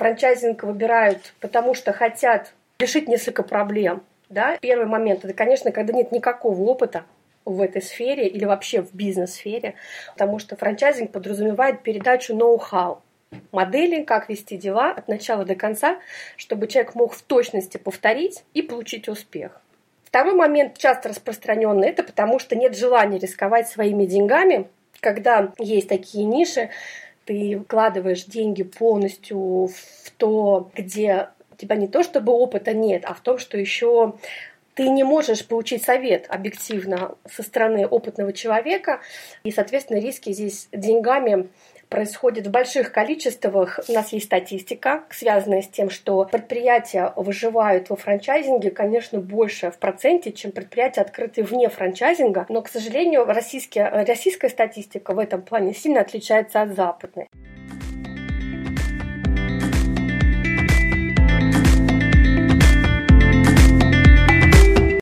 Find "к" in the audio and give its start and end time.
52.62-52.68